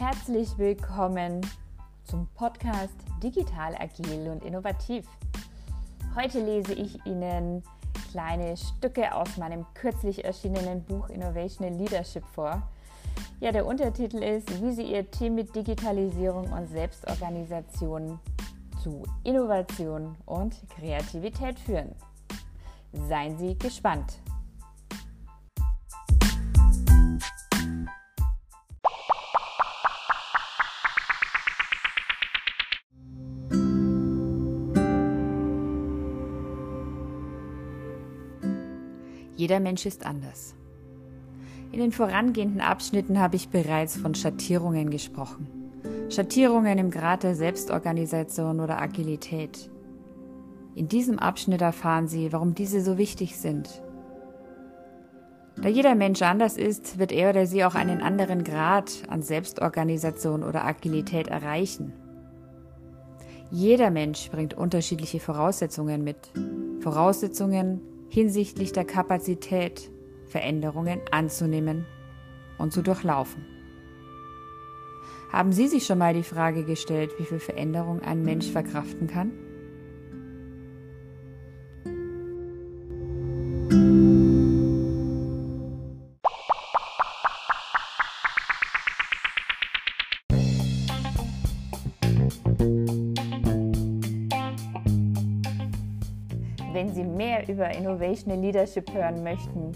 [0.00, 1.46] Herzlich willkommen
[2.04, 5.06] zum Podcast Digital Agil und Innovativ.
[6.16, 7.62] Heute lese ich Ihnen
[8.10, 12.62] kleine Stücke aus meinem kürzlich erschienenen Buch Innovation in Leadership vor.
[13.40, 18.18] Ja, der Untertitel ist, wie Sie Ihr Team mit Digitalisierung und Selbstorganisation
[18.82, 21.94] zu Innovation und Kreativität führen.
[23.06, 24.22] Seien Sie gespannt.
[39.40, 40.54] Jeder Mensch ist anders.
[41.72, 45.48] In den vorangehenden Abschnitten habe ich bereits von Schattierungen gesprochen.
[46.10, 49.70] Schattierungen im Grad der Selbstorganisation oder Agilität.
[50.74, 53.82] In diesem Abschnitt erfahren Sie, warum diese so wichtig sind.
[55.62, 60.44] Da jeder Mensch anders ist, wird er oder sie auch einen anderen Grad an Selbstorganisation
[60.44, 61.94] oder Agilität erreichen.
[63.50, 66.30] Jeder Mensch bringt unterschiedliche Voraussetzungen mit.
[66.80, 67.80] Voraussetzungen,
[68.10, 69.90] hinsichtlich der Kapazität,
[70.26, 71.86] Veränderungen anzunehmen
[72.58, 73.46] und zu durchlaufen.
[75.32, 79.30] Haben Sie sich schon mal die Frage gestellt, wie viel Veränderung ein Mensch verkraften kann?
[96.72, 99.72] Wenn Sie mehr über Innovation Leadership hören möchten,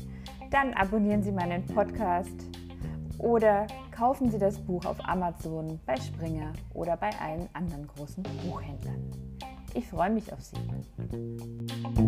[0.50, 2.48] dann abonnieren Sie meinen Podcast
[3.18, 9.10] oder kaufen Sie das Buch auf Amazon, bei Springer oder bei allen anderen großen Buchhändlern.
[9.74, 12.03] Ich freue mich auf Sie.